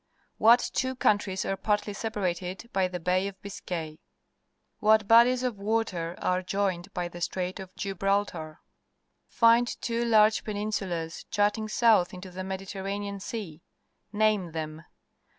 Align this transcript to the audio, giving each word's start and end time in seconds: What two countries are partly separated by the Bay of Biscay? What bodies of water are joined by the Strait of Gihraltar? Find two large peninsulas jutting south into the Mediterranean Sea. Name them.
What 0.39 0.67
two 0.73 0.95
countries 0.95 1.45
are 1.45 1.55
partly 1.55 1.93
separated 1.93 2.67
by 2.73 2.87
the 2.87 2.99
Bay 2.99 3.27
of 3.27 3.39
Biscay? 3.43 3.99
What 4.79 5.07
bodies 5.07 5.43
of 5.43 5.59
water 5.59 6.15
are 6.19 6.41
joined 6.41 6.91
by 6.91 7.07
the 7.07 7.21
Strait 7.21 7.59
of 7.59 7.71
Gihraltar? 7.75 8.57
Find 9.27 9.67
two 9.79 10.03
large 10.03 10.43
peninsulas 10.43 11.25
jutting 11.29 11.67
south 11.69 12.15
into 12.15 12.31
the 12.31 12.43
Mediterranean 12.43 13.19
Sea. 13.19 13.61
Name 14.11 14.53
them. 14.53 14.83